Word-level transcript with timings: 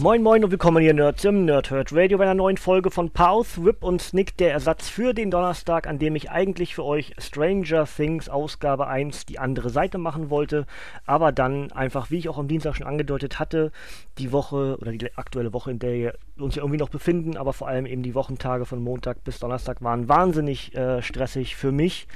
Moin 0.00 0.22
Moin 0.22 0.44
und 0.44 0.52
willkommen 0.52 0.80
hier 0.80 0.94
Nerds 0.94 1.24
im 1.24 1.44
Nerdhurt 1.44 1.92
Radio 1.92 2.18
bei 2.18 2.24
einer 2.24 2.34
neuen 2.34 2.56
Folge 2.56 2.92
von 2.92 3.10
Pause, 3.10 3.64
Whip 3.64 3.82
und 3.82 4.00
Snick, 4.00 4.36
der 4.36 4.52
Ersatz 4.52 4.88
für 4.88 5.12
den 5.12 5.32
Donnerstag, 5.32 5.88
an 5.88 5.98
dem 5.98 6.14
ich 6.14 6.30
eigentlich 6.30 6.76
für 6.76 6.84
euch 6.84 7.14
Stranger 7.18 7.84
Things 7.84 8.28
Ausgabe 8.28 8.86
1 8.86 9.26
die 9.26 9.40
andere 9.40 9.70
Seite 9.70 9.98
machen 9.98 10.30
wollte, 10.30 10.66
aber 11.04 11.32
dann 11.32 11.72
einfach, 11.72 12.12
wie 12.12 12.18
ich 12.18 12.28
auch 12.28 12.38
am 12.38 12.46
Dienstag 12.46 12.76
schon 12.76 12.86
angedeutet 12.86 13.40
hatte, 13.40 13.72
die 14.18 14.32
Woche 14.32 14.76
oder 14.80 14.92
die 14.92 15.16
aktuelle 15.16 15.52
Woche, 15.52 15.70
in 15.70 15.78
der 15.78 15.92
wir 15.92 16.14
uns 16.38 16.54
ja 16.54 16.62
irgendwie 16.62 16.78
noch 16.78 16.88
befinden, 16.88 17.36
aber 17.36 17.52
vor 17.52 17.68
allem 17.68 17.86
eben 17.86 18.02
die 18.02 18.14
Wochentage 18.14 18.64
von 18.64 18.82
Montag 18.82 19.24
bis 19.24 19.38
Donnerstag 19.38 19.82
waren 19.82 20.08
wahnsinnig 20.08 20.74
äh, 20.74 21.02
stressig 21.02 21.56
für 21.56 21.72
mich. 21.72 22.08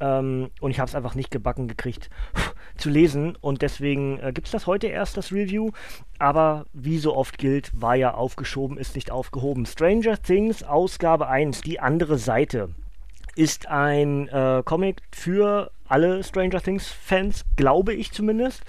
Ähm, 0.00 0.50
und 0.60 0.70
ich 0.70 0.78
habe 0.78 0.88
es 0.88 0.94
einfach 0.94 1.14
nicht 1.14 1.30
gebacken 1.30 1.68
gekriegt 1.68 2.10
zu 2.76 2.90
lesen. 2.90 3.36
Und 3.40 3.62
deswegen 3.62 4.18
äh, 4.20 4.32
gibt 4.32 4.46
es 4.46 4.52
das 4.52 4.66
heute 4.66 4.86
erst, 4.86 5.16
das 5.16 5.32
Review, 5.32 5.70
aber 6.18 6.66
wie 6.72 6.98
so 6.98 7.14
oft 7.16 7.38
gilt, 7.38 7.70
war 7.74 7.94
ja 7.94 8.14
aufgeschoben, 8.14 8.78
ist 8.78 8.94
nicht 8.94 9.10
aufgehoben. 9.10 9.66
Stranger 9.66 10.20
Things 10.20 10.62
Ausgabe 10.62 11.28
1, 11.28 11.62
die 11.62 11.80
andere 11.80 12.18
Seite, 12.18 12.70
ist 13.36 13.68
ein 13.68 14.28
äh, 14.28 14.62
Comic 14.64 15.02
für 15.12 15.70
alle 15.88 16.24
Stranger 16.24 16.60
Things 16.60 16.88
Fans, 16.88 17.44
glaube 17.56 17.94
ich 17.94 18.12
zumindest, 18.12 18.62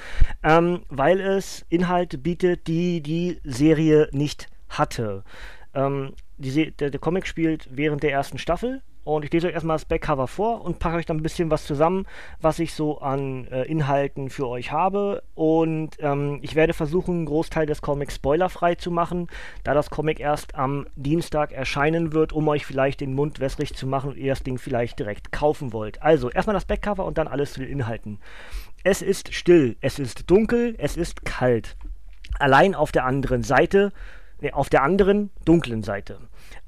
ähm, 0.44 0.84
weil 0.90 1.20
es 1.20 1.66
Inhalte 1.70 2.18
bietet, 2.18 2.68
die 2.68 3.02
die 3.02 3.40
Serie 3.44 4.10
nicht 4.12 4.48
hatte. 4.70 5.24
Ähm, 5.74 6.14
die, 6.38 6.72
der, 6.72 6.92
der 6.92 7.00
Comic 7.00 7.26
spielt 7.26 7.68
während 7.72 8.04
der 8.04 8.12
ersten 8.12 8.38
Staffel 8.38 8.82
und 9.08 9.24
ich 9.24 9.32
lese 9.32 9.48
euch 9.48 9.54
erstmal 9.54 9.76
das 9.76 9.86
Backcover 9.86 10.28
vor 10.28 10.66
und 10.66 10.80
packe 10.80 10.98
euch 10.98 11.06
dann 11.06 11.18
ein 11.18 11.24
bisschen 11.24 11.50
was 11.50 11.66
zusammen, 11.66 12.06
was 12.42 12.60
ich 12.60 12.74
so 12.74 13.00
an 13.00 13.48
äh, 13.48 13.64
Inhalten 13.64 14.30
für 14.30 14.48
euch 14.48 14.74
habe. 14.74 15.24
Und 15.34 15.92
ähm, 16.00 16.40
ich 16.42 16.56
werde 16.56 16.74
versuchen, 16.74 17.16
einen 17.16 17.26
Großteil 17.26 17.66
des 17.66 17.82
Comics 17.82 18.16
spoilerfrei 18.16 18.76
zu 18.76 18.92
machen, 18.92 19.28
da 19.64 19.74
das 19.74 19.90
Comic 19.90 20.20
erst 20.20 20.56
am 20.56 20.88
Dienstag 20.98 21.54
erscheinen 21.54 22.12
wird, 22.12 22.34
um 22.34 22.48
euch 22.50 22.66
vielleicht 22.66 23.00
den 23.00 23.14
Mund 23.14 23.40
wässrig 23.40 23.74
zu 23.76 23.88
machen 23.88 24.12
und 24.12 24.18
ihr 24.18 24.34
das 24.34 24.44
Ding 24.44 24.58
vielleicht 24.58 25.00
direkt 25.00 25.32
kaufen 25.32 25.72
wollt. 25.72 26.02
Also 26.02 26.30
erstmal 26.30 26.56
das 26.56 26.66
Backcover 26.66 27.06
und 27.06 27.18
dann 27.18 27.30
alles 27.30 27.54
zu 27.54 27.62
den 27.62 27.70
Inhalten. 27.70 28.20
Es 28.84 29.02
ist 29.02 29.34
still, 29.34 29.78
es 29.80 30.00
ist 30.00 30.30
dunkel, 30.30 30.76
es 30.80 30.98
ist 30.98 31.24
kalt. 31.24 31.78
Allein 32.40 32.76
auf 32.76 32.92
der 32.92 33.06
anderen 33.06 33.44
Seite, 33.44 33.94
nee, 34.42 34.52
auf 34.52 34.68
der 34.68 34.84
anderen 34.84 35.30
dunklen 35.46 35.82
Seite. 35.82 36.20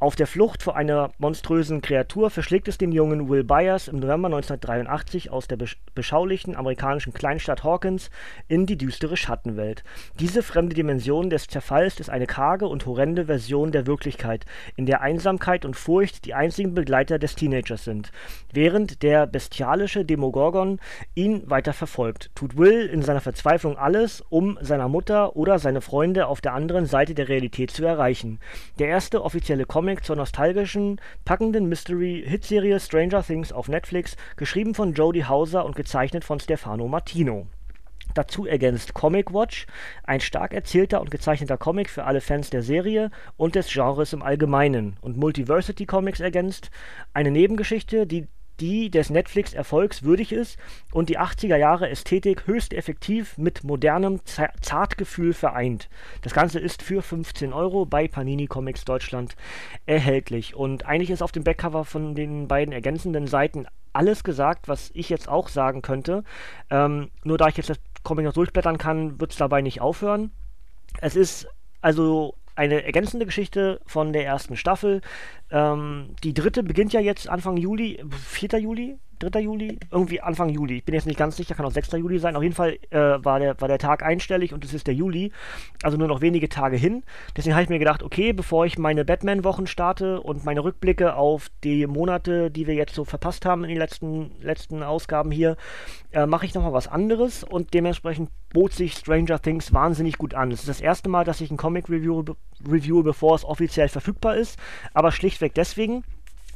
Auf 0.01 0.15
der 0.15 0.27
Flucht 0.27 0.63
vor 0.63 0.77
einer 0.77 1.11
monströsen 1.17 1.81
Kreatur 1.81 2.29
verschlägt 2.29 2.69
es 2.69 2.77
den 2.77 2.93
jungen 2.93 3.27
Will 3.27 3.43
Byers 3.43 3.89
im 3.89 3.97
November 3.97 4.27
1983 4.27 5.29
aus 5.29 5.47
der 5.47 5.57
beschaulichen 5.93 6.55
amerikanischen 6.55 7.13
Kleinstadt 7.13 7.63
Hawkins 7.63 8.09
in 8.47 8.65
die 8.65 8.77
düstere 8.77 9.17
Schattenwelt. 9.17 9.83
Diese 10.19 10.41
fremde 10.41 10.73
Dimension 10.73 11.29
des 11.29 11.47
Zerfalls 11.47 11.99
ist 11.99 12.09
eine 12.09 12.27
karge 12.27 12.67
und 12.67 12.85
horrende 12.85 13.25
Version 13.25 13.71
der 13.73 13.87
Wirklichkeit, 13.87 14.45
in 14.77 14.85
der 14.85 15.01
Einsamkeit 15.01 15.65
und 15.65 15.75
Furcht 15.75 16.25
die 16.25 16.33
einzigen 16.33 16.73
Begleiter 16.73 17.19
des 17.19 17.35
Teenagers 17.35 17.83
sind. 17.83 18.11
Während 18.53 19.03
der 19.03 19.27
bestialische 19.27 20.05
Demogorgon 20.05 20.79
ihn 21.13 21.49
weiter 21.49 21.73
verfolgt, 21.73 22.31
tut 22.35 22.57
Will 22.57 22.85
in 22.85 23.01
seiner 23.01 23.21
Verzweiflung 23.21 23.77
alles, 23.77 24.23
um 24.29 24.57
seiner 24.61 24.87
Mutter 24.87 25.35
oder 25.35 25.59
seine 25.59 25.81
Freunde 25.81 26.27
auf 26.27 26.39
der 26.39 26.53
anderen 26.53 26.85
Seite 26.85 27.15
der 27.15 27.27
Realität 27.27 27.71
zu 27.71 27.83
erreichen. 27.83 28.39
Der 28.79 28.87
erste 28.87 29.23
offizielle 29.23 29.65
Comic 29.69 30.03
zur 30.03 30.17
nostalgischen, 30.17 30.99
packenden 31.23 31.69
Mystery-Hitserie 31.69 32.79
Stranger 32.79 33.23
Things 33.23 33.53
auf 33.53 33.69
Netflix, 33.69 34.17
geschrieben 34.35 34.73
von 34.73 34.93
Jody 34.93 35.21
Hauser 35.21 35.63
und 35.63 35.75
gezeichnet 35.75 36.25
von 36.25 36.39
Stefano 36.39 36.87
Martino. 36.87 37.47
Dazu 38.15 38.47
ergänzt 38.47 38.95
Comic 38.95 39.31
Watch, 39.31 39.67
ein 40.03 40.19
stark 40.19 40.53
erzählter 40.53 40.99
und 40.99 41.11
gezeichneter 41.11 41.57
Comic 41.57 41.91
für 41.91 42.05
alle 42.05 42.19
Fans 42.19 42.49
der 42.49 42.63
Serie 42.63 43.11
und 43.37 43.53
des 43.53 43.71
Genres 43.71 44.11
im 44.11 44.23
Allgemeinen. 44.23 44.97
Und 45.01 45.17
Multiversity 45.17 45.85
Comics 45.85 46.19
ergänzt 46.19 46.71
eine 47.13 47.29
Nebengeschichte, 47.29 48.07
die 48.07 48.27
die 48.59 48.89
des 48.89 49.09
Netflix-Erfolgs 49.09 50.03
würdig 50.03 50.31
ist 50.31 50.57
und 50.91 51.09
die 51.09 51.19
80er-Jahre-Ästhetik 51.19 52.47
höchst 52.47 52.73
effektiv 52.73 53.37
mit 53.37 53.63
modernem 53.63 54.19
Zartgefühl 54.25 55.33
vereint. 55.33 55.89
Das 56.21 56.33
Ganze 56.33 56.59
ist 56.59 56.81
für 56.81 57.01
15 57.01 57.53
Euro 57.53 57.85
bei 57.85 58.07
Panini 58.07 58.47
Comics 58.47 58.85
Deutschland 58.85 59.35
erhältlich. 59.85 60.55
Und 60.55 60.85
eigentlich 60.85 61.09
ist 61.09 61.21
auf 61.21 61.31
dem 61.31 61.43
Backcover 61.43 61.85
von 61.85 62.15
den 62.15 62.47
beiden 62.47 62.73
ergänzenden 62.73 63.27
Seiten 63.27 63.65
alles 63.93 64.23
gesagt, 64.23 64.67
was 64.67 64.91
ich 64.93 65.09
jetzt 65.09 65.27
auch 65.27 65.47
sagen 65.47 65.81
könnte. 65.81 66.23
Ähm, 66.69 67.09
nur 67.23 67.37
da 67.37 67.47
ich 67.47 67.57
jetzt 67.57 67.69
das 67.69 67.79
Comic 68.03 68.25
noch 68.25 68.33
durchblättern 68.33 68.77
kann, 68.77 69.19
wird 69.19 69.31
es 69.31 69.37
dabei 69.37 69.61
nicht 69.61 69.81
aufhören. 69.81 70.31
Es 71.01 71.15
ist 71.15 71.47
also 71.81 72.35
eine 72.59 72.83
ergänzende 72.83 73.25
Geschichte 73.25 73.79
von 73.85 74.11
der 74.11 74.25
ersten 74.25 74.57
Staffel. 74.57 74.99
Ähm, 75.49 76.15
die 76.25 76.33
dritte 76.33 76.61
beginnt 76.61 76.91
ja 76.91 76.99
jetzt 76.99 77.29
Anfang 77.29 77.55
Juli, 77.55 78.03
4. 78.11 78.59
Juli, 78.59 78.97
3. 79.19 79.39
Juli, 79.41 79.79
irgendwie 79.91 80.21
Anfang 80.21 80.49
Juli. 80.49 80.77
Ich 80.77 80.85
bin 80.85 80.95
jetzt 80.95 81.05
nicht 81.05 81.19
ganz 81.19 81.37
sicher, 81.37 81.55
kann 81.55 81.65
auch 81.65 81.71
6. 81.71 81.91
Juli 81.93 82.19
sein. 82.19 82.35
Auf 82.35 82.43
jeden 82.43 82.55
Fall 82.55 82.77
äh, 82.89 82.97
war, 83.23 83.39
der, 83.39 83.59
war 83.59 83.67
der 83.67 83.77
Tag 83.77 84.03
einstellig 84.03 84.53
und 84.53 84.63
es 84.63 84.73
ist 84.73 84.87
der 84.87 84.93
Juli, 84.93 85.31
also 85.83 85.97
nur 85.97 86.07
noch 86.07 86.21
wenige 86.21 86.49
Tage 86.49 86.77
hin. 86.77 87.03
Deswegen 87.35 87.55
habe 87.55 87.63
ich 87.63 87.69
mir 87.69 87.79
gedacht, 87.79 88.03
okay, 88.03 88.33
bevor 88.33 88.65
ich 88.65 88.77
meine 88.77 89.05
Batman-Wochen 89.05 89.67
starte 89.67 90.21
und 90.21 90.45
meine 90.45 90.63
Rückblicke 90.63 91.15
auf 91.15 91.49
die 91.63 91.85
Monate, 91.87 92.49
die 92.49 92.67
wir 92.67 92.75
jetzt 92.75 92.95
so 92.95 93.05
verpasst 93.05 93.45
haben 93.45 93.63
in 93.63 93.69
den 93.69 93.77
letzten, 93.77 94.31
letzten 94.41 94.83
Ausgaben 94.83 95.31
hier, 95.31 95.57
äh, 96.11 96.25
mache 96.25 96.45
ich 96.45 96.53
nochmal 96.53 96.73
was 96.73 96.87
anderes 96.87 97.43
und 97.43 97.73
dementsprechend 97.73 98.29
bot 98.51 98.73
sich 98.73 98.93
Stranger 98.93 99.41
Things 99.41 99.73
wahnsinnig 99.73 100.17
gut 100.17 100.33
an. 100.33 100.51
Es 100.51 100.61
ist 100.61 100.69
das 100.69 100.81
erste 100.81 101.09
Mal, 101.09 101.23
dass 101.23 101.41
ich 101.41 101.51
ein 101.51 101.57
Comic 101.57 101.89
review, 101.89 102.23
review 102.67 103.03
bevor 103.03 103.35
es 103.35 103.45
offiziell 103.45 103.89
verfügbar 103.89 104.35
ist, 104.35 104.57
aber 104.93 105.11
schlichtweg 105.11 105.53
deswegen, 105.53 106.03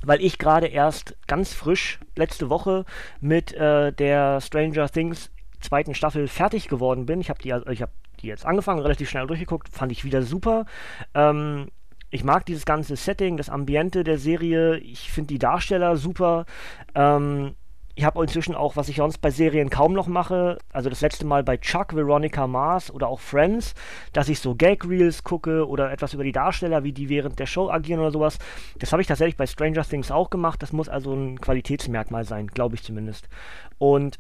weil 0.04 0.22
ich 0.22 0.38
gerade 0.38 0.68
erst 0.68 1.16
ganz 1.28 1.54
frisch 1.54 2.00
letzte 2.16 2.50
Woche 2.50 2.86
mit 3.22 3.54
äh, 3.54 3.92
der 3.92 4.42
Stranger 4.42 4.90
Things 4.90 5.32
zweiten 5.60 5.96
Staffel 5.96 6.28
fertig 6.28 6.68
geworden 6.68 7.06
bin. 7.06 7.22
Ich 7.22 7.30
habe 7.30 7.42
die, 7.42 7.54
ich 7.72 7.82
hab 7.82 7.92
die 8.20 8.28
jetzt 8.28 8.46
angefangen, 8.46 8.82
relativ 8.82 9.10
schnell 9.10 9.28
durchgeguckt, 9.28 9.70
fand 9.70 9.92
ich 9.92 10.04
wieder 10.04 10.22
super. 10.22 10.66
Ähm, 11.14 11.70
ich 12.10 12.24
mag 12.24 12.46
dieses 12.46 12.66
ganze 12.66 12.96
Setting, 12.96 13.38
das 13.38 13.50
Ambiente 13.50 14.04
der 14.04 14.20
Serie. 14.20 14.78
Ich 14.78 15.12
finde 15.12 15.30
die 15.30 15.40
Darsteller 15.40 15.98
super. 15.98 16.46
Ähm, 16.94 17.56
ich 17.96 18.06
habe 18.06 18.22
inzwischen 18.22 18.56
auch, 18.56 18.76
was 18.76 18.90
ich 18.90 18.96
sonst 18.96 19.20
bei 19.20 19.30
Serien 19.30 19.70
kaum 19.70 19.94
noch 19.94 20.08
mache, 20.08 20.58
also 20.72 20.90
das 20.90 21.02
letzte 21.02 21.26
Mal 21.26 21.44
bei 21.44 21.58
Chuck, 21.58 21.96
Veronica 21.96 22.48
Mars 22.48 22.90
oder 22.90 23.08
auch 23.08 23.20
Friends, 23.20 23.76
dass 24.14 24.30
ich 24.30 24.40
so 24.40 24.56
Gag-Reels 24.56 25.24
gucke 25.24 25.68
oder 25.68 25.92
etwas 25.92 26.14
über 26.14 26.24
die 26.24 26.32
Darsteller, 26.32 26.84
wie 26.84 26.92
die 26.92 27.10
während 27.10 27.38
der 27.38 27.46
Show 27.46 27.70
agieren 27.70 28.00
oder 28.00 28.12
sowas. 28.12 28.40
Das 28.80 28.92
habe 28.92 29.02
ich 29.02 29.08
tatsächlich 29.08 29.38
bei 29.38 29.46
Stranger 29.46 29.84
Things 29.84 30.10
auch 30.10 30.32
gemacht. 30.32 30.64
Das 30.64 30.74
muss 30.74 30.90
also 30.90 31.14
ein 31.14 31.40
Qualitätsmerkmal 31.40 32.26
sein, 32.26 32.48
glaube 32.48 32.76
ich 32.76 32.84
zumindest. 32.84 33.30
Und 33.78 34.18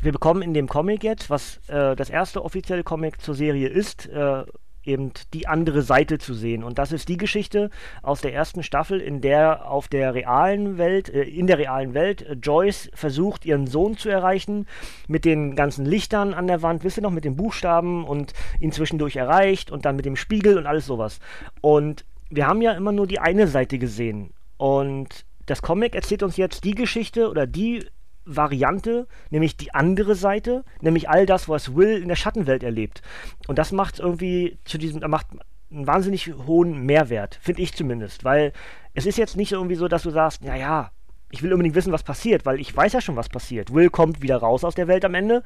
wir 0.00 0.12
bekommen 0.12 0.42
in 0.42 0.54
dem 0.54 0.68
Comic 0.68 1.04
jetzt, 1.04 1.28
was 1.28 1.58
äh, 1.68 1.94
das 1.94 2.08
erste 2.08 2.42
offizielle 2.42 2.82
Comic 2.82 3.20
zur 3.20 3.34
Serie 3.34 3.68
ist, 3.68 4.06
äh, 4.08 4.44
eben 4.84 5.12
die 5.32 5.46
andere 5.46 5.82
Seite 5.82 6.18
zu 6.18 6.34
sehen. 6.34 6.64
Und 6.64 6.78
das 6.78 6.92
ist 6.92 7.08
die 7.08 7.16
Geschichte 7.16 7.70
aus 8.02 8.20
der 8.20 8.34
ersten 8.34 8.62
Staffel, 8.62 9.00
in 9.00 9.20
der 9.20 9.70
auf 9.70 9.88
der 9.88 10.14
realen 10.14 10.78
Welt, 10.78 11.08
äh, 11.08 11.22
in 11.22 11.46
der 11.46 11.58
realen 11.58 11.94
Welt, 11.94 12.22
äh, 12.22 12.34
Joyce 12.34 12.90
versucht, 12.94 13.44
ihren 13.44 13.66
Sohn 13.66 13.96
zu 13.96 14.08
erreichen, 14.08 14.66
mit 15.08 15.24
den 15.24 15.56
ganzen 15.56 15.84
Lichtern 15.84 16.34
an 16.34 16.46
der 16.46 16.62
Wand, 16.62 16.84
wisst 16.84 16.98
ihr 16.98 17.02
noch, 17.02 17.10
mit 17.10 17.24
den 17.24 17.36
Buchstaben 17.36 18.04
und 18.04 18.32
ihn 18.60 18.72
zwischendurch 18.72 19.16
erreicht 19.16 19.70
und 19.70 19.84
dann 19.84 19.96
mit 19.96 20.04
dem 20.04 20.16
Spiegel 20.16 20.58
und 20.58 20.66
alles 20.66 20.86
sowas. 20.86 21.20
Und 21.60 22.04
wir 22.30 22.46
haben 22.46 22.62
ja 22.62 22.72
immer 22.72 22.92
nur 22.92 23.06
die 23.06 23.18
eine 23.18 23.46
Seite 23.46 23.78
gesehen. 23.78 24.32
Und 24.56 25.24
das 25.46 25.62
Comic 25.62 25.94
erzählt 25.94 26.22
uns 26.22 26.36
jetzt 26.36 26.64
die 26.64 26.74
Geschichte 26.74 27.28
oder 27.28 27.46
die 27.46 27.84
Variante, 28.24 29.06
nämlich 29.30 29.56
die 29.56 29.74
andere 29.74 30.14
Seite, 30.14 30.64
nämlich 30.80 31.08
all 31.08 31.26
das, 31.26 31.48
was 31.48 31.74
Will 31.74 32.00
in 32.02 32.08
der 32.08 32.16
Schattenwelt 32.16 32.62
erlebt. 32.62 33.02
Und 33.48 33.58
das 33.58 33.72
macht 33.72 33.98
irgendwie 33.98 34.58
zu 34.64 34.78
diesem, 34.78 35.00
macht 35.10 35.26
einen 35.70 35.86
wahnsinnig 35.86 36.32
hohen 36.46 36.84
Mehrwert, 36.84 37.38
finde 37.40 37.62
ich 37.62 37.74
zumindest, 37.74 38.24
weil 38.24 38.52
es 38.94 39.06
ist 39.06 39.18
jetzt 39.18 39.36
nicht 39.36 39.52
irgendwie 39.52 39.74
so, 39.74 39.88
dass 39.88 40.02
du 40.02 40.10
sagst, 40.10 40.44
naja, 40.44 40.90
ich 41.32 41.42
will 41.42 41.52
unbedingt 41.52 41.74
wissen, 41.74 41.92
was 41.92 42.02
passiert, 42.02 42.44
weil 42.44 42.60
ich 42.60 42.76
weiß 42.76 42.92
ja 42.92 43.00
schon, 43.00 43.16
was 43.16 43.30
passiert. 43.30 43.72
Will 43.72 43.88
kommt 43.88 44.20
wieder 44.20 44.36
raus 44.36 44.64
aus 44.64 44.74
der 44.74 44.86
Welt 44.86 45.04
am 45.04 45.14
Ende 45.14 45.42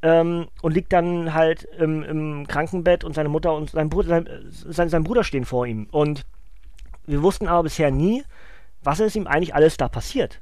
ähm, 0.00 0.48
und 0.62 0.72
liegt 0.72 0.94
dann 0.94 1.34
halt 1.34 1.64
im, 1.78 2.02
im, 2.02 2.46
Krankenbett 2.48 3.04
und 3.04 3.14
seine 3.14 3.28
Mutter 3.28 3.54
und 3.54 3.70
sein 3.70 3.90
Bruder, 3.90 4.24
sein, 4.50 4.88
sein 4.88 5.04
Bruder 5.04 5.24
stehen 5.24 5.44
vor 5.44 5.66
ihm. 5.66 5.88
Und 5.90 6.24
wir 7.04 7.22
wussten 7.22 7.48
aber 7.48 7.64
bisher 7.64 7.90
nie, 7.90 8.24
was 8.82 8.98
ist 8.98 9.14
ihm 9.14 9.26
eigentlich 9.26 9.54
alles 9.54 9.76
da 9.76 9.88
passiert. 9.88 10.40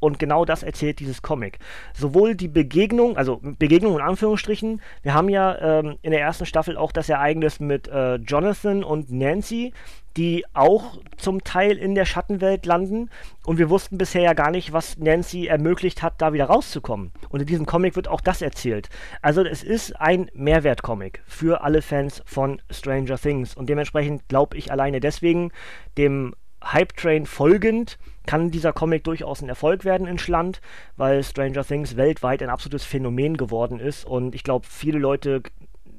Und 0.00 0.18
genau 0.18 0.44
das 0.44 0.62
erzählt 0.62 0.98
dieses 0.98 1.22
Comic. 1.22 1.58
Sowohl 1.94 2.34
die 2.34 2.48
Begegnung, 2.48 3.16
also 3.16 3.38
Begegnung 3.42 3.94
in 3.94 4.00
Anführungsstrichen, 4.00 4.80
wir 5.02 5.14
haben 5.14 5.28
ja 5.28 5.80
ähm, 5.80 5.98
in 6.02 6.10
der 6.10 6.20
ersten 6.20 6.46
Staffel 6.46 6.76
auch 6.76 6.90
das 6.90 7.08
Ereignis 7.08 7.60
mit 7.60 7.86
äh, 7.88 8.16
Jonathan 8.16 8.82
und 8.82 9.12
Nancy, 9.12 9.72
die 10.16 10.44
auch 10.54 10.98
zum 11.16 11.44
Teil 11.44 11.76
in 11.76 11.94
der 11.94 12.04
Schattenwelt 12.04 12.66
landen. 12.66 13.10
Und 13.44 13.58
wir 13.58 13.70
wussten 13.70 13.98
bisher 13.98 14.22
ja 14.22 14.32
gar 14.32 14.50
nicht, 14.50 14.72
was 14.72 14.98
Nancy 14.98 15.46
ermöglicht 15.46 16.02
hat, 16.02 16.14
da 16.20 16.32
wieder 16.32 16.46
rauszukommen. 16.46 17.12
Und 17.28 17.40
in 17.40 17.46
diesem 17.46 17.66
Comic 17.66 17.94
wird 17.94 18.08
auch 18.08 18.20
das 18.20 18.42
erzählt. 18.42 18.88
Also 19.22 19.44
es 19.44 19.62
ist 19.62 20.00
ein 20.00 20.30
Mehrwert-Comic 20.34 21.22
für 21.26 21.62
alle 21.62 21.82
Fans 21.82 22.22
von 22.24 22.60
Stranger 22.70 23.18
Things. 23.18 23.54
Und 23.54 23.68
dementsprechend 23.68 24.28
glaube 24.28 24.56
ich 24.56 24.72
alleine 24.72 25.00
deswegen 25.00 25.52
dem 25.96 26.34
Hype 26.62 26.96
Train 26.96 27.26
folgend 27.26 27.98
kann 28.26 28.50
dieser 28.50 28.72
Comic 28.72 29.04
durchaus 29.04 29.42
ein 29.42 29.48
Erfolg 29.48 29.84
werden 29.84 30.06
in 30.06 30.18
Schland, 30.18 30.60
weil 30.96 31.22
Stranger 31.24 31.64
Things 31.64 31.96
weltweit 31.96 32.42
ein 32.42 32.50
absolutes 32.50 32.84
Phänomen 32.84 33.36
geworden 33.36 33.80
ist 33.80 34.04
und 34.04 34.34
ich 34.34 34.44
glaube, 34.44 34.66
viele 34.68 34.98
Leute 34.98 35.42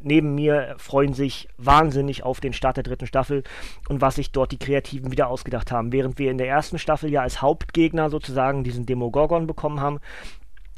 neben 0.03 0.35
mir 0.35 0.75
freuen 0.77 1.13
sich 1.13 1.47
wahnsinnig 1.57 2.23
auf 2.23 2.39
den 2.39 2.53
Start 2.53 2.77
der 2.77 2.83
dritten 2.83 3.07
Staffel 3.07 3.43
und 3.87 4.01
was 4.01 4.15
sich 4.15 4.31
dort 4.31 4.51
die 4.51 4.59
Kreativen 4.59 5.11
wieder 5.11 5.27
ausgedacht 5.27 5.71
haben. 5.71 5.91
Während 5.91 6.17
wir 6.17 6.31
in 6.31 6.37
der 6.37 6.47
ersten 6.47 6.79
Staffel 6.79 7.11
ja 7.11 7.21
als 7.21 7.41
Hauptgegner 7.41 8.09
sozusagen 8.09 8.63
diesen 8.63 8.85
Demogorgon 8.85 9.47
bekommen 9.47 9.79
haben, 9.79 9.99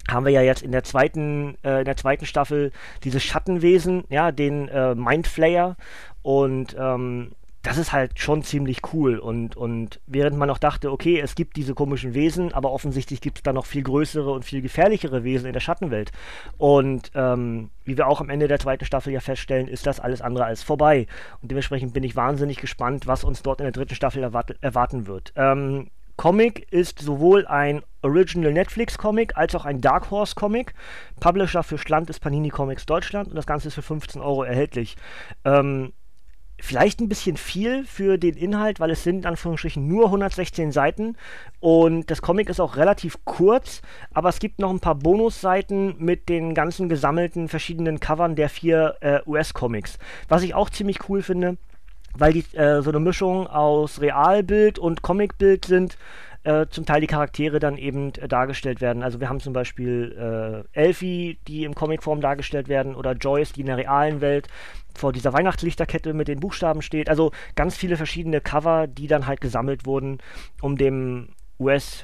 haben 0.10 0.26
wir 0.26 0.34
ja 0.34 0.42
jetzt 0.42 0.62
in 0.62 0.72
der 0.72 0.84
zweiten, 0.84 1.58
äh, 1.64 1.80
in 1.80 1.86
der 1.86 1.96
zweiten 1.96 2.26
Staffel 2.26 2.72
dieses 3.04 3.24
Schattenwesen, 3.24 4.04
ja, 4.10 4.32
den 4.32 4.68
äh, 4.68 4.96
Mindflayer 4.96 5.78
und 6.22 6.76
ähm, 6.78 7.32
das 7.64 7.78
ist 7.78 7.94
halt 7.94 8.20
schon 8.20 8.44
ziemlich 8.44 8.82
cool. 8.94 9.18
Und, 9.18 9.56
und 9.56 10.02
während 10.06 10.38
man 10.38 10.50
noch 10.50 10.58
dachte, 10.58 10.92
okay, 10.92 11.20
es 11.20 11.34
gibt 11.34 11.56
diese 11.56 11.74
komischen 11.74 12.14
Wesen, 12.14 12.54
aber 12.54 12.72
offensichtlich 12.72 13.22
gibt 13.22 13.40
es 13.40 13.44
da 13.44 13.54
noch 13.54 13.66
viel 13.66 13.84
größere 13.84 14.30
und 14.32 14.44
viel 14.44 14.62
gefährlichere 14.62 15.24
Wesen 15.24 15.48
in 15.48 15.54
der 15.54 15.62
Schattenwelt. 15.62 16.12
Und 16.58 17.12
ähm, 17.16 17.70
wie 17.86 17.98
wir 17.98 18.08
auch 18.08 18.20
am 18.20 18.30
Ende 18.30 18.50
der 18.50 18.60
zweiten 18.60 18.84
Staffel 18.84 19.14
ja 19.14 19.22
feststellen, 19.22 19.70
ist 19.70 19.88
das 19.88 20.02
alles 20.02 20.22
andere 20.22 20.44
als 20.44 20.62
vorbei. 20.62 21.08
Und 21.42 21.52
dementsprechend 21.52 21.94
bin 21.94 22.04
ich 22.04 22.18
wahnsinnig 22.18 22.58
gespannt, 22.58 23.08
was 23.08 23.24
uns 23.24 23.42
dort 23.42 23.62
in 23.62 23.66
der 23.66 23.72
dritten 23.72 23.96
Staffel 23.96 24.22
erwart 24.22 24.56
erwarten 24.60 25.08
wird. 25.08 25.32
Ähm, 25.38 25.90
Comic 26.18 26.72
ist 26.72 27.00
sowohl 27.00 27.48
ein 27.48 27.82
Original 28.02 28.52
Netflix 28.52 28.98
Comic 28.98 29.38
als 29.38 29.56
auch 29.56 29.66
ein 29.66 29.80
Dark 29.80 30.12
Horse 30.12 30.36
Comic. 30.36 30.74
Publisher 31.22 31.64
für 31.64 31.78
Schland 31.78 32.10
ist 32.10 32.20
Panini 32.20 32.50
Comics 32.50 32.86
Deutschland 32.86 33.30
und 33.30 33.36
das 33.36 33.48
Ganze 33.48 33.70
ist 33.70 33.76
für 33.76 33.82
15 33.82 34.22
Euro 34.22 34.44
erhältlich. 34.44 34.98
Ähm, 35.46 35.94
vielleicht 36.64 37.02
ein 37.02 37.10
bisschen 37.10 37.36
viel 37.36 37.84
für 37.86 38.18
den 38.18 38.38
Inhalt, 38.38 38.80
weil 38.80 38.90
es 38.90 39.04
sind 39.04 39.18
in 39.20 39.26
Anführungsstrichen 39.26 39.86
nur 39.86 40.06
116 40.06 40.72
Seiten 40.72 41.18
und 41.60 42.10
das 42.10 42.22
Comic 42.22 42.50
ist 42.50 42.62
auch 42.62 42.78
relativ 42.78 43.18
kurz, 43.26 43.82
aber 44.14 44.30
es 44.30 44.40
gibt 44.40 44.60
noch 44.60 44.70
ein 44.70 44.80
paar 44.80 44.96
Bonusseiten 44.96 45.96
mit 46.00 46.30
den 46.30 46.54
ganzen 46.54 46.88
gesammelten 46.88 47.50
verschiedenen 47.50 48.00
Covern 48.00 48.38
der 48.38 48.48
vier 48.48 48.96
äh, 49.02 49.20
US-Comics. 49.26 50.00
Was 50.30 50.42
ich 50.44 50.56
auch 50.56 50.70
ziemlich 50.70 51.10
cool 51.10 51.22
finde, 51.22 51.58
weil 52.16 52.32
die 52.32 52.46
äh, 52.56 52.82
so 52.82 52.92
eine 52.92 53.02
Mischung 53.02 53.46
aus 53.46 54.00
Realbild 54.00 54.80
und 54.80 55.02
Comicbild 55.02 55.66
sind. 55.66 55.98
Äh, 56.44 56.68
zum 56.70 56.86
Teil 56.86 57.00
die 57.00 57.08
Charaktere 57.08 57.60
dann 57.60 57.78
eben 57.78 58.14
äh, 58.16 58.28
dargestellt 58.28 58.82
werden. 58.82 59.02
Also 59.02 59.22
wir 59.22 59.30
haben 59.30 59.40
zum 59.40 59.54
Beispiel 59.54 60.66
äh, 60.76 60.78
Elfie, 60.78 61.40
die 61.48 61.64
im 61.64 61.74
Comicform 61.74 62.20
dargestellt 62.20 62.68
werden, 62.68 62.96
oder 62.96 63.14
Joyce, 63.14 63.54
die 63.54 63.62
in 63.62 63.68
der 63.68 63.78
realen 63.78 64.20
Welt 64.20 64.50
vor 64.94 65.14
dieser 65.14 65.32
Weihnachtslichterkette 65.32 66.14
mit 66.14 66.28
den 66.28 66.42
Buchstaben 66.42 66.82
steht. 66.82 67.10
Also 67.10 67.32
ganz 67.56 67.78
viele 67.78 67.96
verschiedene 67.96 68.42
Cover, 68.42 68.88
die 68.88 69.08
dann 69.08 69.26
halt 69.26 69.40
gesammelt 69.40 69.86
wurden, 69.86 70.18
um 70.62 70.78
dem 70.78 71.30
US- 71.60 72.04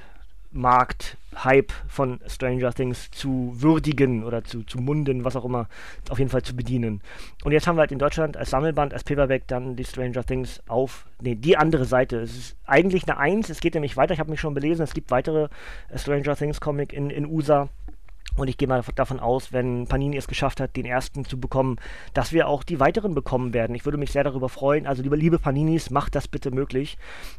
Markt-Hype 0.51 1.71
von 1.87 2.19
Stranger 2.27 2.73
Things 2.73 3.11
zu 3.11 3.53
würdigen 3.55 4.23
oder 4.23 4.43
zu, 4.43 4.63
zu 4.63 4.79
munden, 4.79 5.23
was 5.23 5.35
auch 5.35 5.45
immer, 5.45 5.67
auf 6.09 6.17
jeden 6.17 6.31
Fall 6.31 6.41
zu 6.41 6.55
bedienen. 6.55 7.01
Und 7.43 7.51
jetzt 7.51 7.67
haben 7.67 7.75
wir 7.75 7.81
halt 7.81 7.91
in 7.91 7.99
Deutschland 7.99 8.35
als 8.35 8.49
Sammelband, 8.49 8.93
als 8.93 9.03
Paperback 9.03 9.47
dann 9.47 9.75
die 9.75 9.85
Stranger 9.85 10.23
Things 10.23 10.61
auf, 10.67 11.05
nee, 11.21 11.35
die 11.35 11.57
andere 11.57 11.85
Seite. 11.85 12.19
Es 12.19 12.35
ist 12.35 12.57
eigentlich 12.65 13.07
eine 13.07 13.17
Eins, 13.17 13.49
es 13.49 13.59
geht 13.59 13.75
nämlich 13.75 13.97
weiter, 13.97 14.13
ich 14.13 14.19
habe 14.19 14.31
mich 14.31 14.39
schon 14.39 14.53
belesen, 14.53 14.83
es 14.83 14.93
gibt 14.93 15.11
weitere 15.11 15.49
Stranger 15.95 16.35
Things 16.35 16.59
Comic 16.59 16.93
in, 16.93 17.09
in 17.09 17.25
USA. 17.25 17.69
Und 18.35 18.47
ich 18.47 18.57
gehe 18.57 18.67
mal 18.67 18.83
davon 18.95 19.19
aus, 19.19 19.51
wenn 19.51 19.87
Panini 19.87 20.15
es 20.15 20.27
geschafft 20.27 20.61
hat, 20.61 20.75
den 20.75 20.85
ersten 20.85 21.25
zu 21.25 21.39
bekommen, 21.39 21.77
dass 22.13 22.31
wir 22.31 22.47
auch 22.47 22.63
die 22.63 22.79
weiteren 22.79 23.13
bekommen 23.13 23.53
werden. 23.53 23.75
Ich 23.75 23.85
würde 23.85 23.97
mich 23.97 24.11
sehr 24.11 24.23
darüber 24.23 24.49
freuen. 24.49 24.87
Also, 24.87 25.03
liebe, 25.03 25.17
liebe 25.17 25.39
Paninis, 25.39 25.89
macht 25.89 26.15
das 26.15 26.27
bitte 26.27 26.51
möglich. 26.51 26.97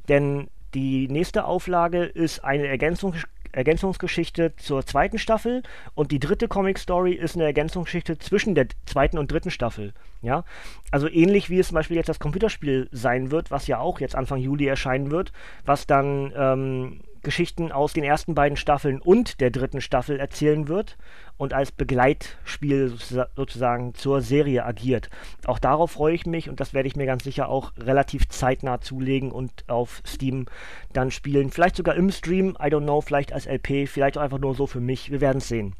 Denn 0.08 0.48
die 0.74 1.08
nächste 1.08 1.44
Auflage 1.44 2.04
ist 2.04 2.44
eine 2.44 2.66
Ergänzung, 2.66 3.14
Ergänzungsgeschichte 3.52 4.54
zur 4.56 4.86
zweiten 4.86 5.18
Staffel 5.18 5.62
und 5.94 6.12
die 6.12 6.20
dritte 6.20 6.48
Comic 6.48 6.78
Story 6.78 7.12
ist 7.12 7.34
eine 7.34 7.44
Ergänzungsgeschichte 7.44 8.18
zwischen 8.18 8.54
der 8.54 8.68
zweiten 8.86 9.18
und 9.18 9.30
dritten 9.30 9.50
Staffel. 9.50 9.92
Ja, 10.22 10.44
also 10.90 11.08
ähnlich 11.08 11.50
wie 11.50 11.58
es 11.58 11.68
zum 11.68 11.76
Beispiel 11.76 11.96
jetzt 11.96 12.08
das 12.08 12.18
Computerspiel 12.18 12.88
sein 12.92 13.30
wird, 13.30 13.50
was 13.50 13.66
ja 13.66 13.78
auch 13.78 14.00
jetzt 14.00 14.14
Anfang 14.14 14.38
Juli 14.38 14.66
erscheinen 14.66 15.10
wird, 15.10 15.32
was 15.64 15.86
dann 15.86 16.32
ähm, 16.36 17.00
Geschichten 17.22 17.72
aus 17.72 17.92
den 17.92 18.04
ersten 18.04 18.34
beiden 18.34 18.56
Staffeln 18.56 19.00
und 19.00 19.40
der 19.40 19.50
dritten 19.50 19.80
Staffel 19.80 20.18
erzählen 20.18 20.68
wird 20.68 20.96
und 21.36 21.52
als 21.52 21.72
Begleitspiel 21.72 22.94
sozusagen 23.34 23.94
zur 23.94 24.20
Serie 24.20 24.64
agiert. 24.64 25.10
Auch 25.46 25.58
darauf 25.58 25.92
freue 25.92 26.14
ich 26.14 26.26
mich 26.26 26.48
und 26.48 26.60
das 26.60 26.74
werde 26.74 26.88
ich 26.88 26.96
mir 26.96 27.06
ganz 27.06 27.24
sicher 27.24 27.48
auch 27.48 27.72
relativ 27.78 28.28
zeitnah 28.28 28.80
zulegen 28.80 29.32
und 29.32 29.68
auf 29.68 30.02
Steam 30.06 30.46
dann 30.92 31.10
spielen. 31.10 31.50
Vielleicht 31.50 31.76
sogar 31.76 31.94
im 31.94 32.10
Stream, 32.10 32.56
I 32.60 32.66
don't 32.66 32.82
know, 32.82 33.00
vielleicht 33.00 33.32
als 33.32 33.46
LP, 33.46 33.88
vielleicht 33.88 34.18
auch 34.18 34.22
einfach 34.22 34.38
nur 34.38 34.54
so 34.54 34.66
für 34.66 34.80
mich. 34.80 35.10
Wir 35.10 35.20
werden 35.20 35.38
es 35.38 35.48
sehen. 35.48 35.74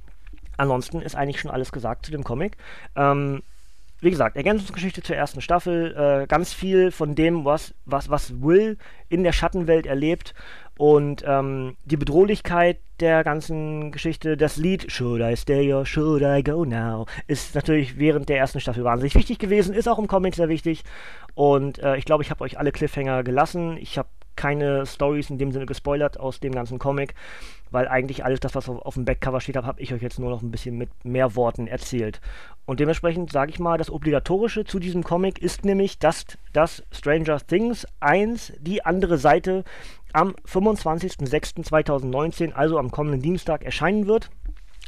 Ansonsten 0.57 1.01
ist 1.01 1.15
eigentlich 1.15 1.41
schon 1.41 1.51
alles 1.51 1.73
gesagt 1.73 2.07
zu 2.07 2.13
dem 2.13 2.25
Comic. 2.25 2.57
Ähm, 2.97 3.43
wie 4.01 4.11
gesagt, 4.11 4.37
Ergänzungsgeschichte 4.37 5.03
zur 5.03 5.17
ersten 5.17 5.43
Staffel, 5.43 5.95
äh, 5.95 6.27
ganz 6.27 6.55
viel 6.55 6.91
von 6.91 7.15
dem, 7.15 7.45
was, 7.45 7.75
was, 7.85 8.09
was 8.09 8.41
Will 8.41 8.79
in 9.09 9.25
der 9.25 9.33
Schattenwelt 9.33 9.87
erlebt 9.87 10.35
und 10.81 11.23
ähm, 11.27 11.77
die 11.85 11.99
Bedrohlichkeit 11.99 12.79
der 13.01 13.23
ganzen 13.23 13.93
Geschichte, 13.93 14.39
das 14.39 14.57
Lied 14.57 14.91
Should 14.91 15.21
I 15.21 15.37
Stay 15.37 15.75
or 15.75 15.85
Should 15.85 16.23
I 16.23 16.43
Go 16.43 16.65
Now, 16.65 17.05
ist 17.27 17.55
natürlich 17.55 17.99
während 17.99 18.31
der 18.31 18.39
ersten 18.39 18.61
Staffel 18.61 18.83
wahnsinnig 18.83 19.15
wichtig 19.15 19.39
gewesen, 19.39 19.75
ist 19.75 19.91
auch 19.91 19.99
im 19.99 20.07
Comic 20.07 20.37
sehr 20.37 20.49
wichtig. 20.49 20.85
Und 21.35 21.81
äh, 21.81 21.99
ich 21.99 22.07
glaube, 22.07 22.23
ich 22.23 22.31
habe 22.31 22.43
euch 22.45 22.59
alle 22.59 22.73
Cliffhanger 22.73 23.25
gelassen. 23.25 23.77
Ich 23.77 23.99
habe 23.99 24.09
keine 24.41 24.87
Stories 24.87 25.29
in 25.29 25.37
dem 25.37 25.53
Sinne 25.53 25.67
gespoilert 25.67 26.19
aus 26.19 26.41
dem 26.41 26.53
ganzen 26.53 26.79
Comic, 26.79 27.15
weil 27.71 27.87
eigentlich 27.87 28.25
alles 28.25 28.41
das, 28.41 28.55
was 28.55 28.71
auf, 28.71 28.81
auf 28.81 28.95
dem 28.95 29.05
Backcover 29.05 29.43
steht, 29.43 29.57
habe 29.57 29.83
ich 29.83 29.93
euch 29.93 30.01
jetzt 30.01 30.19
nur 30.19 30.31
noch 30.31 30.41
ein 30.41 30.51
bisschen 30.51 30.79
mit 30.79 30.89
mehr 31.05 31.37
Worten 31.37 31.67
erzählt. 31.67 32.23
Und 32.65 32.81
dementsprechend 32.81 33.31
sage 33.31 33.51
ich 33.51 33.59
mal, 33.59 33.77
das 33.77 33.91
Obligatorische 33.91 34.65
zu 34.65 34.79
diesem 34.79 35.05
Comic 35.05 35.43
ist 35.43 35.67
nämlich, 35.67 35.99
dass 35.99 36.25
das 36.55 36.83
Stranger 36.91 37.39
Things 37.39 37.87
1 38.01 38.55
die 38.61 38.83
andere 38.83 39.19
Seite 39.19 39.63
am 40.15 40.35
25.06.2019, 40.49 42.53
also 42.53 42.79
am 42.79 42.91
kommenden 42.91 43.21
Dienstag, 43.21 43.63
erscheinen 43.63 44.07
wird. 44.07 44.31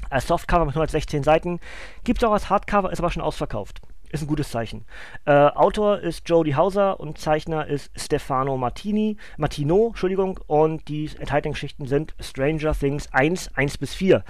Als 0.08 0.28
Softcover 0.28 0.64
mit 0.64 0.72
116 0.72 1.24
Seiten. 1.24 1.60
Gibt 2.04 2.22
es 2.22 2.28
auch 2.28 2.32
als 2.32 2.48
Hardcover, 2.48 2.90
ist 2.90 3.00
aber 3.00 3.10
schon 3.10 3.22
ausverkauft. 3.22 3.82
Ist 4.12 4.22
ein 4.22 4.26
gutes 4.26 4.50
Zeichen. 4.50 4.84
Äh, 5.24 5.32
Autor 5.32 6.00
ist 6.00 6.28
Jody 6.28 6.52
Hauser 6.52 7.00
und 7.00 7.16
Zeichner 7.18 7.66
ist 7.66 7.90
Stefano 7.98 8.58
Martini, 8.58 9.16
Martino, 9.38 9.88
Entschuldigung, 9.88 10.38
und 10.46 10.86
die 10.88 11.10
enthaltenen 11.18 11.54
Geschichten 11.54 11.86
sind 11.86 12.14
Stranger 12.20 12.74
Things 12.74 13.10
1, 13.12 13.56
1 13.56 13.78
bis 13.78 13.94
4. 13.94 14.22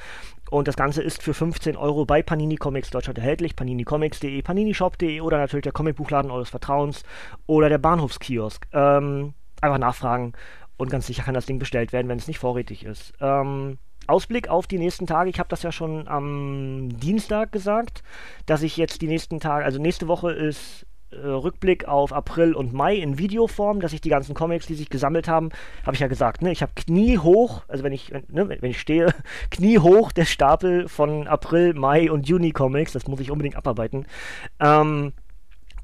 Und 0.50 0.68
das 0.68 0.76
Ganze 0.76 1.02
ist 1.02 1.20
für 1.20 1.34
15 1.34 1.76
Euro 1.76 2.04
bei 2.04 2.22
Panini 2.22 2.56
Comics 2.56 2.90
Deutschland 2.90 3.18
erhältlich, 3.18 3.56
paninicomics.de, 3.56 4.40
paninishop.de 4.42 5.20
oder 5.20 5.38
natürlich 5.38 5.64
der 5.64 5.72
Comicbuchladen 5.72 6.30
eures 6.30 6.50
Vertrauens 6.50 7.02
oder 7.46 7.68
der 7.68 7.78
Bahnhofskiosk. 7.78 8.68
Ähm, 8.72 9.34
einfach 9.60 9.78
nachfragen 9.78 10.34
und 10.76 10.90
ganz 10.90 11.08
sicher 11.08 11.24
kann 11.24 11.34
das 11.34 11.46
Ding 11.46 11.58
bestellt 11.58 11.92
werden, 11.92 12.08
wenn 12.08 12.18
es 12.18 12.28
nicht 12.28 12.38
vorrätig 12.38 12.84
ist. 12.84 13.14
Ähm, 13.20 13.78
Ausblick 14.06 14.48
auf 14.48 14.66
die 14.66 14.78
nächsten 14.78 15.06
Tage. 15.06 15.30
Ich 15.30 15.38
habe 15.38 15.48
das 15.48 15.62
ja 15.62 15.72
schon 15.72 16.08
am 16.08 16.88
Dienstag 16.98 17.52
gesagt, 17.52 18.02
dass 18.46 18.62
ich 18.62 18.76
jetzt 18.76 19.02
die 19.02 19.06
nächsten 19.06 19.40
Tage, 19.40 19.64
also 19.64 19.80
nächste 19.80 20.08
Woche 20.08 20.32
ist 20.32 20.86
äh, 21.12 21.26
Rückblick 21.26 21.86
auf 21.86 22.12
April 22.12 22.54
und 22.54 22.72
Mai 22.72 22.96
in 22.96 23.18
Videoform, 23.18 23.80
dass 23.80 23.92
ich 23.92 24.00
die 24.00 24.08
ganzen 24.08 24.34
Comics, 24.34 24.66
die 24.66 24.74
sich 24.74 24.88
gesammelt 24.88 25.28
haben, 25.28 25.50
habe 25.84 25.94
ich 25.94 26.00
ja 26.00 26.08
gesagt, 26.08 26.42
ne, 26.42 26.52
ich 26.52 26.62
habe 26.62 26.72
kniehoch, 26.74 27.62
also 27.68 27.84
wenn 27.84 27.92
ich, 27.92 28.10
ne, 28.10 28.48
wenn 28.48 28.70
ich 28.70 28.80
stehe, 28.80 29.14
kniehoch 29.50 30.12
der 30.12 30.24
Stapel 30.24 30.88
von 30.88 31.28
April, 31.28 31.74
Mai 31.74 32.10
und 32.10 32.28
Juni 32.28 32.52
Comics, 32.52 32.92
das 32.92 33.06
muss 33.06 33.20
ich 33.20 33.30
unbedingt 33.30 33.56
abarbeiten. 33.56 34.06
Ähm, 34.58 35.12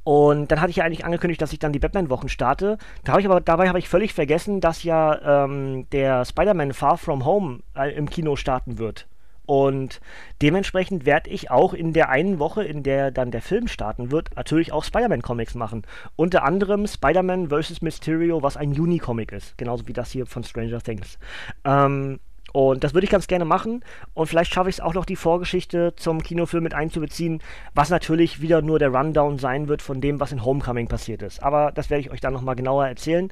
Und 0.09 0.51
dann 0.51 0.63
hatte 0.63 0.71
ich 0.71 0.77
ja 0.77 0.85
eigentlich 0.85 1.05
angekündigt, 1.05 1.43
dass 1.43 1.53
ich 1.53 1.59
dann 1.59 1.75
die 1.75 1.79
Batman-Wochen 1.79 2.31
starte. 2.31 2.79
Da 3.05 3.13
hab 3.13 3.21
ich 3.21 3.27
aber, 3.27 3.43
dabei 3.43 3.69
habe 3.69 3.79
ich 3.79 3.91
völlig 3.91 4.15
vergessen, 4.15 4.63
dass 4.63 4.83
ja 4.83 5.45
ähm, 5.45 5.87
der 5.91 6.25
Spider-Man 6.25 6.73
Far 6.73 6.97
From 6.97 7.27
Home 7.27 7.59
äh, 7.77 7.95
im 7.95 8.09
Kino 8.09 8.35
starten 8.35 8.79
wird. 8.79 9.07
Und 9.45 10.01
dementsprechend 10.41 11.05
werde 11.05 11.29
ich 11.29 11.51
auch 11.51 11.75
in 11.75 11.93
der 11.93 12.09
einen 12.09 12.39
Woche, 12.39 12.65
in 12.65 12.83
der 12.83 13.11
dann 13.11 13.31
der 13.31 13.43
Film 13.43 13.69
starten 13.69 14.11
wird, 14.11 14.35
natürlich 14.35 14.73
auch 14.73 14.83
Spider-Man-Comics 14.83 15.55
machen. 15.55 15.83
Unter 16.17 16.43
anderem 16.43 16.87
Spider-Man 16.87 17.51
vs. 17.51 17.83
Mysterio, 17.83 18.43
was 18.43 18.57
ein 18.57 18.73
Juni-Comic 18.73 19.33
ist. 19.33 19.59
Genauso 19.59 19.89
wie 19.89 19.93
das 19.93 20.11
hier 20.11 20.25
von 20.25 20.43
Stranger 20.43 20.81
Things. 20.81 21.19
Ähm, 21.67 22.19
und 22.53 22.83
das 22.83 22.95
würde 22.95 23.05
ich 23.05 23.11
ganz 23.11 23.27
gerne 23.27 23.45
machen. 23.45 23.83
Und 24.15 24.27
vielleicht 24.27 24.53
schaffe 24.53 24.71
ich 24.71 24.77
es 24.77 24.81
auch 24.81 24.95
noch, 24.95 25.05
die 25.05 25.17
Vorgeschichte 25.17 25.95
zum 25.97 26.23
Kinofilm 26.23 26.63
mit 26.63 26.75
einzubeziehen, 26.75 27.41
was 27.75 27.91
natürlich 27.91 28.41
wieder 28.41 28.63
nur 28.63 28.79
der 28.79 28.91
Rundown 28.91 29.39
sein 29.39 29.69
wird 29.69 29.83
von 29.83 30.01
dem, 30.01 30.21
was 30.21 30.33
in 30.33 30.45
Homecoming 30.45 30.89
passiert 30.89 31.23
ist. 31.23 31.43
Aber 31.43 31.73
das 31.73 31.91
werde 31.91 32.01
ich 32.01 32.11
euch 32.11 32.21
dann 32.21 32.33
nochmal 32.33 32.57
genauer 32.57 32.87
erzählen. 32.87 33.31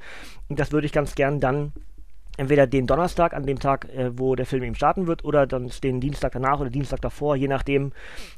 Und 0.48 0.60
das 0.60 0.72
würde 0.72 0.86
ich 0.86 0.92
ganz 0.92 1.14
gern 1.14 1.40
dann 1.40 1.72
entweder 2.36 2.66
den 2.66 2.86
Donnerstag, 2.86 3.32
an 3.32 3.46
dem 3.46 3.58
Tag, 3.58 3.88
äh, 3.94 4.10
wo 4.18 4.34
der 4.34 4.46
Film 4.46 4.62
eben 4.62 4.74
starten 4.74 5.06
wird, 5.06 5.24
oder 5.24 5.46
dann 5.46 5.70
den 5.82 6.00
Dienstag 6.00 6.32
danach 6.32 6.60
oder 6.60 6.70
Dienstag 6.70 7.00
davor, 7.00 7.36
je 7.36 7.48
nachdem, 7.48 7.92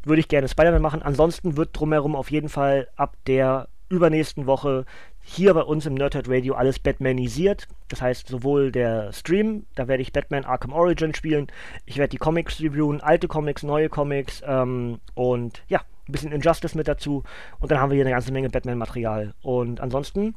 würde 0.05 0.21
ich 0.21 0.29
gerne 0.29 0.49
Spider-Man 0.49 0.83
machen. 0.83 1.03
Ansonsten 1.03 1.57
wird 1.57 1.71
drumherum 1.73 2.15
auf 2.15 2.31
jeden 2.31 2.49
Fall 2.49 2.89
ab 2.97 3.17
der 3.27 3.69
übernächsten 3.89 4.47
Woche 4.47 4.85
hier 5.29 5.53
bei 5.53 5.63
uns 5.63 5.85
im 5.85 5.95
Nerdhead 5.95 6.27
Radio 6.29 6.55
alles 6.55 6.79
Batmanisiert. 6.79 7.69
Das 7.89 8.01
heißt, 8.01 8.29
sowohl 8.29 8.73
der 8.73 9.13
Stream, 9.13 9.67
da 9.75 9.87
werde 9.87 10.03
ich 10.03 10.13
Batman 10.13 10.45
Arkham 10.45 10.73
Origin 10.73 11.15
spielen, 11.15 11.49
ich 11.85 11.99
werde 11.99 12.11
die 12.11 12.17
Comics 12.17 12.61
reviewen, 12.61 13.03
alte 13.03 13.29
Comics, 13.29 13.63
neue 13.63 13.91
Comics 13.91 14.43
ähm, 14.47 15.01
und 15.15 15.63
ja, 15.69 15.81
ein 16.09 16.13
bisschen 16.13 16.33
Injustice 16.33 16.75
mit 16.75 16.89
dazu. 16.89 17.25
Und 17.61 17.71
dann 17.71 17.79
haben 17.79 17.91
wir 17.91 17.97
hier 17.97 18.05
eine 18.05 18.15
ganze 18.15 18.33
Menge 18.33 18.49
Batman-Material. 18.49 19.35
Und 19.43 19.81
ansonsten 19.81 20.35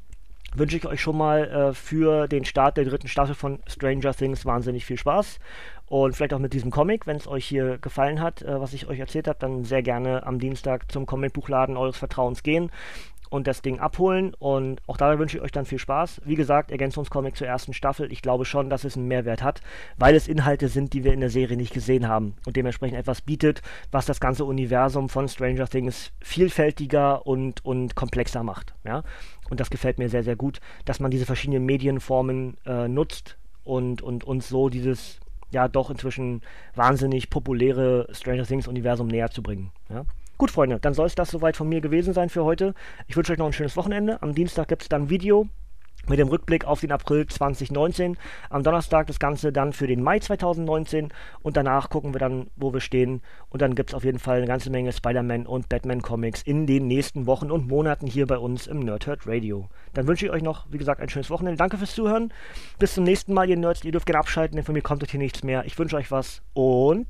wünsche 0.54 0.76
ich 0.76 0.86
euch 0.86 1.00
schon 1.00 1.18
mal 1.18 1.50
äh, 1.50 1.74
für 1.74 2.28
den 2.28 2.44
Start 2.44 2.76
der 2.76 2.84
dritten 2.84 3.08
Staffel 3.08 3.34
von 3.36 3.60
Stranger 3.68 4.14
Things 4.14 4.46
wahnsinnig 4.46 4.86
viel 4.86 4.98
Spaß 4.98 5.40
und 5.86 6.16
vielleicht 6.16 6.34
auch 6.34 6.40
mit 6.40 6.52
diesem 6.52 6.72
Comic, 6.72 7.08
wenn 7.08 7.16
es 7.16 7.28
euch 7.28 7.46
hier 7.46 7.78
gefallen 7.78 8.20
hat, 8.20 8.42
äh, 8.42 8.60
was 8.60 8.74
ich 8.74 8.88
euch 8.88 9.00
erzählt 9.00 9.30
habe, 9.30 9.40
dann 9.40 9.64
sehr 9.64 9.82
gerne 9.82 10.26
am 10.26 10.40
Dienstag 10.40 10.92
zum 10.92 11.06
Comicbuchladen 11.06 11.78
eures 11.78 11.98
Vertrauens 11.98 12.44
gehen 12.44 12.70
und 13.32 13.48
das 13.48 13.62
Ding 13.62 13.80
abholen. 13.80 14.36
Und 14.38 14.82
auch 14.88 14.98
dabei 14.98 15.18
wünsche 15.18 15.38
ich 15.38 15.44
euch 15.44 15.52
dann 15.52 15.66
viel 15.66 15.80
Spaß. 15.80 16.22
Wie 16.26 16.36
gesagt, 16.36 16.70
Ergänzungscomic 16.70 17.36
zur 17.36 17.48
ersten 17.48 17.74
Staffel. 17.74 18.12
Ich 18.12 18.22
glaube 18.22 18.46
schon, 18.46 18.70
dass 18.70 18.84
es 18.84 18.98
einen 18.98 19.08
Mehrwert 19.08 19.42
hat, 19.42 19.62
weil 19.98 20.16
es 20.16 20.28
Inhalte 20.28 20.68
sind, 20.68 20.94
die 20.94 21.04
wir 21.04 21.14
in 21.14 21.22
der 21.22 21.30
Serie 21.30 21.58
nicht 21.58 21.74
gesehen 21.74 22.08
haben 22.08 22.36
und 22.46 22.58
dementsprechend 22.58 23.00
etwas 23.00 23.22
bietet, 23.22 23.62
was 23.90 24.06
das 24.06 24.20
ganze 24.20 24.46
Universum 24.46 25.10
von 25.10 25.30
Stranger 25.30 25.68
Things 25.68 26.12
vielfältiger 26.20 27.26
und, 27.26 27.64
und 27.66 27.96
komplexer 27.96 28.44
macht. 28.44 28.76
Ja? 28.84 29.04
Und 29.50 29.60
das 29.62 29.70
gefällt 29.70 29.98
mir 29.98 30.10
sehr, 30.10 30.24
sehr 30.24 30.36
gut, 30.36 30.60
dass 30.84 31.00
man 31.00 31.10
diese 31.10 31.26
verschiedenen 31.26 31.66
Medienformen 31.66 32.58
äh, 32.66 32.90
nutzt 32.90 33.38
und, 33.64 34.02
und 34.02 34.26
uns 34.26 34.50
so 34.50 34.68
dieses 34.68 35.22
ja 35.52 35.68
doch 35.68 35.90
inzwischen 35.90 36.42
wahnsinnig 36.76 37.30
populäre 37.30 38.08
Stranger 38.12 38.46
Things 38.46 38.68
Universum 38.68 39.08
näher 39.08 39.32
zu 39.32 39.42
bringen. 39.42 39.72
Ja? 39.90 40.06
Gut, 40.42 40.50
Freunde, 40.50 40.80
dann 40.80 40.96
soll 40.96 41.06
es 41.06 41.14
das 41.14 41.30
soweit 41.30 41.56
von 41.56 41.70
mir 41.70 41.82
gewesen 41.82 42.16
sein 42.16 42.28
für 42.28 42.44
heute. 42.44 42.74
Ich 43.06 43.16
wünsche 43.16 43.32
euch 43.32 43.38
noch 43.38 43.46
ein 43.46 43.54
schönes 43.54 43.78
Wochenende. 43.78 44.24
Am 44.24 44.34
Dienstag 44.34 44.70
gibt 44.70 44.82
es 44.82 44.90
dann 44.90 45.04
ein 45.04 45.10
Video 45.12 45.46
mit 46.08 46.18
dem 46.18 46.30
Rückblick 46.30 46.66
auf 46.66 46.82
den 46.82 46.92
April 46.92 47.28
2019. 47.28 48.18
Am 48.50 48.64
Donnerstag 48.64 49.06
das 49.06 49.20
Ganze 49.20 49.52
dann 49.52 49.72
für 49.72 49.86
den 49.86 50.02
Mai 50.02 50.18
2019 50.18 51.10
und 51.44 51.58
danach 51.58 51.92
gucken 51.92 52.16
wir 52.16 52.20
dann, 52.20 52.48
wo 52.56 52.74
wir 52.74 52.80
stehen. 52.80 53.22
Und 53.50 53.62
dann 53.62 53.76
gibt 53.76 53.92
es 53.92 53.94
auf 53.94 54.04
jeden 54.04 54.18
Fall 54.18 54.38
eine 54.38 54.48
ganze 54.48 54.72
Menge 54.72 54.92
Spider-Man 54.92 55.46
und 55.46 55.70
Batman-Comics 55.70 56.42
in 56.42 56.66
den 56.66 56.88
nächsten 56.88 57.28
Wochen 57.28 57.52
und 57.52 57.68
Monaten 57.68 58.08
hier 58.08 58.26
bei 58.26 58.40
uns 58.40 58.66
im 58.66 58.80
Nerdhurt 58.80 59.28
Radio. 59.28 59.70
Dann 59.94 60.08
wünsche 60.08 60.26
ich 60.26 60.32
euch 60.32 60.42
noch, 60.42 60.66
wie 60.72 60.80
gesagt, 60.80 61.02
ein 61.02 61.10
schönes 61.10 61.30
Wochenende. 61.30 61.60
Danke 61.60 61.78
fürs 61.78 61.94
Zuhören. 61.94 62.34
Bis 62.80 62.96
zum 62.96 63.04
nächsten 63.04 63.36
Mal, 63.36 63.48
ihr 63.48 63.58
Nerds. 63.58 63.84
Ihr 63.84 63.92
dürft 63.92 64.08
gerne 64.08 64.18
abschalten, 64.18 64.56
denn 64.56 64.66
von 64.66 64.74
mir 64.74 64.82
kommt 64.82 65.04
euch 65.04 65.12
hier 65.12 65.20
nichts 65.20 65.44
mehr. 65.44 65.66
Ich 65.66 65.78
wünsche 65.78 65.98
euch 65.98 66.10
was 66.10 66.42
und 66.56 67.06